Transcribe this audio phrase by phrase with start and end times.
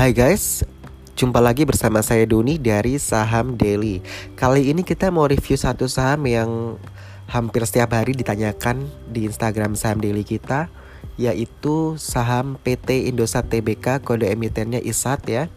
[0.00, 0.64] Hai guys,
[1.12, 4.00] jumpa lagi bersama saya Doni dari Saham Daily.
[4.32, 6.80] Kali ini kita mau review satu saham yang
[7.28, 10.72] hampir setiap hari ditanyakan di Instagram Saham Daily kita,
[11.20, 15.52] yaitu saham PT Indosat Tbk kode emitennya ISAT ya.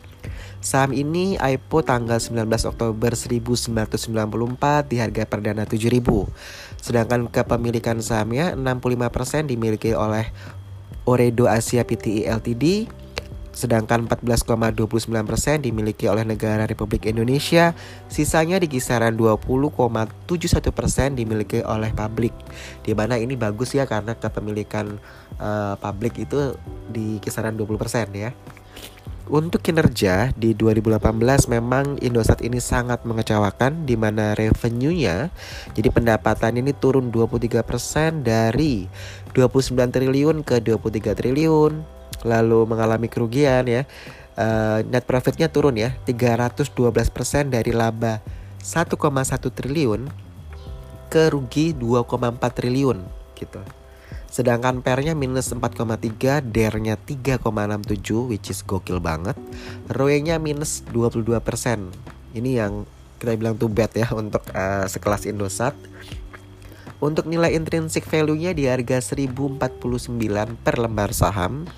[0.59, 6.03] Saham ini IPO tanggal 19 Oktober 1994 di harga perdana 7000.
[6.83, 10.35] Sedangkan kepemilikan sahamnya 65% dimiliki oleh
[11.07, 12.91] Oredo Asia Pti Ltd,
[13.53, 17.77] sedangkan 14,29% dimiliki oleh negara Republik Indonesia,
[18.09, 22.33] sisanya di kisaran 20,71% dimiliki oleh publik.
[22.81, 24.97] Di mana ini bagus ya karena kepemilikan
[25.37, 26.57] uh, publik itu
[26.89, 28.33] di kisaran 20% ya.
[29.23, 30.99] Untuk kinerja di 2018
[31.47, 35.31] memang Indosat ini sangat mengecewakan di mana revenue-nya
[35.79, 37.63] jadi pendapatan ini turun 23%
[38.19, 38.91] dari
[39.31, 43.83] 29 triliun ke 23 triliun lalu mengalami kerugian ya.
[44.33, 46.73] Uh, net profitnya turun ya 312%
[47.53, 48.17] dari laba
[48.65, 48.97] 1,1
[49.53, 50.09] triliun
[51.13, 53.05] ke rugi 2,4 triliun
[53.37, 53.61] gitu.
[54.33, 59.37] Sedangkan pernya minus 4,3, DER-nya 3,67 which is gokil banget.
[59.93, 61.21] ROE-nya minus 22%.
[62.33, 62.89] Ini yang
[63.21, 65.77] kita bilang too bad ya untuk uh, sekelas Indosat.
[66.97, 70.17] Untuk nilai intrinsic value-nya di harga 1049
[70.65, 71.69] per lembar saham.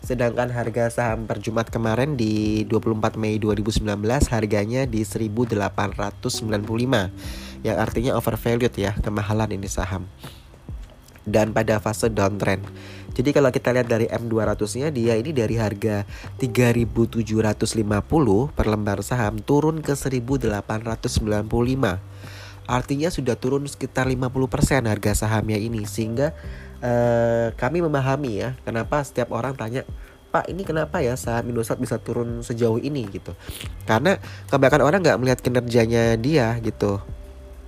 [0.00, 3.84] Sedangkan harga saham per Jumat kemarin di 24 Mei 2019
[4.32, 6.40] harganya di 1895
[7.60, 10.08] yang artinya overvalued ya, kemahalan ini saham
[11.28, 12.64] dan pada fase downtrend.
[13.10, 16.06] Jadi kalau kita lihat dari M200-nya dia ini dari harga
[16.38, 22.00] 3.750 per lembar saham turun ke 1.895.
[22.70, 26.38] Artinya sudah turun sekitar 50% harga sahamnya ini sehingga
[26.82, 29.84] uh, kami memahami ya kenapa setiap orang tanya
[30.30, 33.34] Pak ini kenapa ya saham Indosat bisa turun sejauh ini gitu
[33.82, 34.14] Karena
[34.46, 37.02] kebanyakan orang nggak melihat kinerjanya dia gitu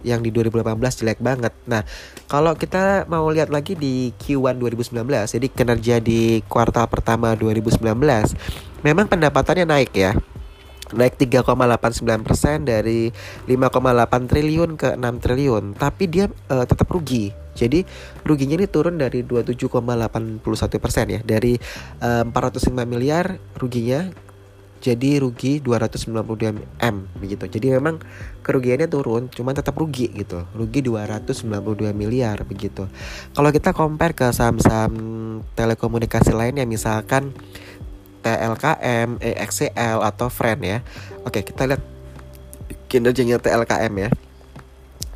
[0.02, 1.54] yang di 2018 jelek banget.
[1.66, 1.86] Nah,
[2.26, 4.98] kalau kita mau lihat lagi di Q1 2019,
[5.38, 7.86] jadi kinerja di kuartal pertama 2019,
[8.82, 10.12] memang pendapatannya naik ya.
[10.92, 13.08] Naik 3,89% dari
[13.48, 17.41] 5,8 triliun ke 6 triliun, tapi dia uh, tetap rugi.
[17.52, 17.84] Jadi
[18.24, 20.42] ruginya ini turun dari 27,81%
[21.08, 21.56] ya, dari
[22.00, 24.08] uh, 405 miliar ruginya
[24.82, 27.46] jadi rugi 292 M begitu.
[27.46, 28.02] Jadi memang
[28.42, 30.42] kerugiannya turun, cuman tetap rugi gitu.
[30.58, 32.90] Rugi 292 miliar begitu.
[33.30, 34.92] Kalau kita compare ke saham-saham
[35.54, 37.30] telekomunikasi lainnya misalkan
[38.26, 40.82] TLKM, EXCL atau Friend ya.
[41.22, 41.82] Oke, kita lihat
[42.90, 44.10] kinerjanya TLKM ya.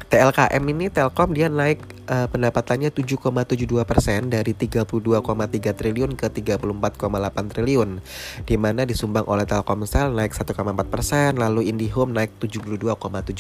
[0.07, 5.12] TLKM ini Telkom dia naik uh, pendapatannya 7,72 persen dari 32,3
[5.75, 7.91] triliun ke 34,8 triliun,
[8.47, 10.55] di mana disumbang oleh Telkomsel naik 1,4
[10.87, 12.97] persen, lalu IndiHome naik 72,7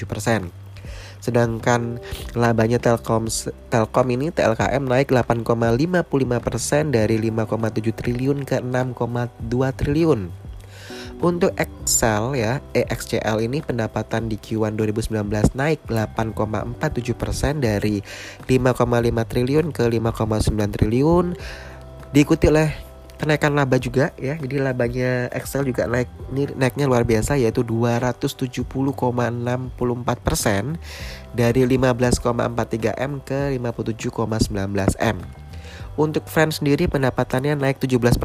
[0.06, 0.50] persen.
[1.18, 1.98] Sedangkan
[2.38, 3.26] labanya Telkom
[3.72, 6.06] Telkom ini TLKM naik 8,55
[6.38, 8.94] persen dari 5,7 triliun ke 6,2
[9.74, 10.45] triliun.
[11.16, 18.04] Untuk Excel ya, EXCL ini pendapatan di Q1 2019 naik 8,47% dari
[18.44, 21.32] 5,5 triliun ke 5,9 triliun.
[22.12, 22.68] Diikuti oleh
[23.16, 24.36] kenaikan laba juga ya.
[24.36, 28.92] Jadi labanya Excel juga naik ini naiknya luar biasa yaitu 270,64%
[31.32, 35.45] dari 15,43 M ke 57,19 M.
[35.96, 38.20] Untuk Friends sendiri pendapatannya naik 17%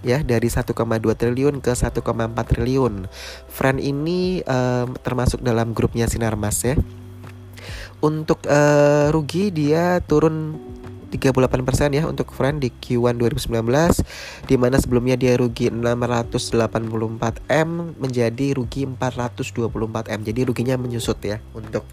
[0.00, 0.72] ya dari 1,2
[1.20, 2.00] triliun ke 1,4
[2.48, 3.04] triliun.
[3.52, 6.80] Friend ini um, termasuk dalam grupnya Sinarmas ya.
[8.00, 10.56] Untuk uh, rugi dia turun
[11.12, 13.60] 38% ya untuk Friend di Q1 2019
[14.48, 16.56] di mana sebelumnya dia rugi 684
[17.52, 17.70] M
[18.00, 20.20] menjadi rugi 424 M.
[20.24, 21.84] Jadi ruginya menyusut ya untuk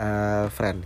[0.00, 0.80] uh, Friend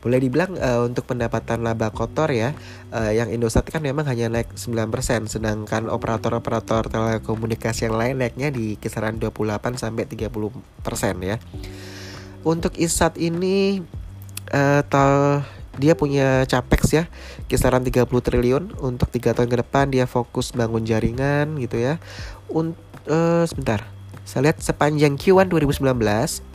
[0.00, 2.56] boleh dibilang uh, untuk pendapatan laba kotor ya
[2.88, 8.80] uh, yang Indosat kan memang hanya naik 9% sedangkan operator-operator telekomunikasi yang lain naiknya di
[8.80, 10.56] kisaran 28 sampai 30%
[11.20, 11.36] ya.
[12.40, 13.84] Untuk ISAT ini
[14.56, 15.44] uh, tal
[15.76, 17.04] dia punya capex ya
[17.48, 22.00] kisaran 30 triliun untuk tiga tahun ke depan dia fokus bangun jaringan gitu ya.
[22.48, 22.72] Un
[23.04, 23.84] uh, sebentar.
[24.24, 26.49] Saya lihat sepanjang Q1 2019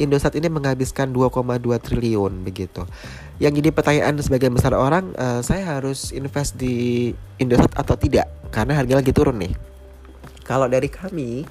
[0.00, 2.88] Indosat ini menghabiskan 2,2 triliun begitu.
[3.36, 8.26] Yang jadi pertanyaan sebagian besar orang, uh, saya harus invest di Indosat atau tidak?
[8.48, 9.52] Karena harga lagi turun nih.
[10.48, 11.44] Kalau dari kami,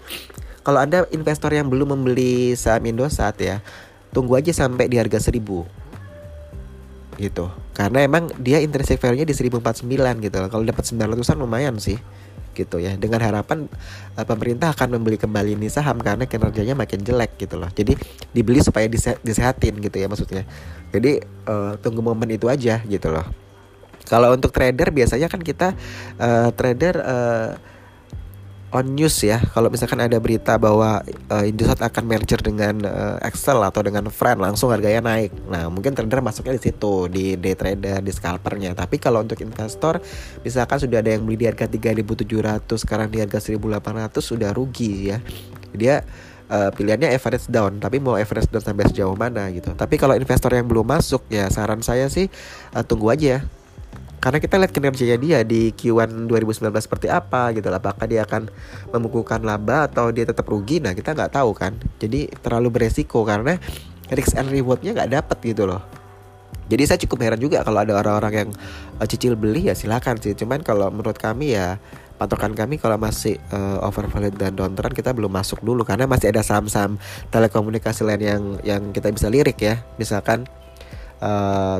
[0.65, 3.61] kalau Anda investor yang belum membeli saham Indosat ya,
[4.09, 5.79] tunggu aja sampai di harga 1000
[7.19, 9.83] gitu karena emang dia intrinsic value-nya di 1049
[10.23, 11.99] gitu kalau dapat 900-an lumayan sih
[12.55, 12.95] gitu ya.
[12.95, 13.69] Dengan harapan
[14.17, 17.69] uh, pemerintah akan membeli kembali ini saham karena kinerjanya makin jelek gitu loh.
[17.71, 17.95] Jadi
[18.31, 20.43] dibeli supaya dise disehatin gitu ya maksudnya.
[20.89, 23.25] Jadi uh, tunggu momen itu aja gitu loh.
[24.09, 25.77] Kalau untuk trader biasanya kan kita
[26.17, 27.49] uh, trader uh,
[28.69, 31.01] on news ya kalau misalkan ada berita bahwa
[31.33, 35.33] uh, Indosat akan merger dengan uh, Excel atau dengan Friend langsung harganya naik.
[35.49, 38.77] Nah mungkin trader masuknya di situ di day trader di scalpernya.
[38.77, 39.97] Tapi kalau untuk investor
[40.45, 45.17] misalkan sudah ada yang beli di harga 3.700 sekarang di harga 1.800 sudah rugi ya.
[45.73, 46.05] Dia
[46.53, 49.73] uh, pilihannya average down tapi mau average down sampai sejauh mana gitu.
[49.73, 52.29] Tapi kalau investor yang belum masuk ya saran saya sih
[52.77, 53.41] uh, tunggu aja
[54.19, 58.51] karena kita lihat kinerjanya dia di Q1 2019 seperti apa gitu apakah dia akan
[58.91, 60.83] membukukan laba atau dia tetap rugi?
[60.83, 61.79] Nah kita nggak tahu kan.
[62.03, 63.55] Jadi terlalu beresiko karena
[64.11, 65.79] risk and rewardnya nggak dapat gitu loh.
[66.69, 68.49] Jadi saya cukup heran juga kalau ada orang-orang yang
[69.01, 70.35] uh, cicil beli ya silakan sih.
[70.35, 71.79] Cuman kalau menurut kami ya
[72.19, 75.87] patokan kami kalau masih uh, overvalued dan downtrend kita belum masuk dulu.
[75.87, 76.99] Karena masih ada saham-saham
[77.31, 79.81] telekomunikasi lain yang yang kita bisa lirik ya.
[79.97, 80.45] Misalkan
[81.23, 81.79] uh,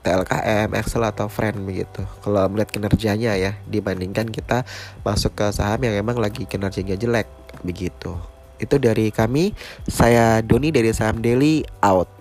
[0.00, 2.04] TLKM, Excel atau Friend begitu.
[2.20, 4.68] Kalau melihat kinerjanya ya dibandingkan kita
[5.06, 7.28] masuk ke saham yang emang lagi kinerjanya jelek
[7.64, 8.16] begitu.
[8.60, 9.56] Itu dari kami.
[9.88, 12.19] Saya Doni dari Saham Daily out.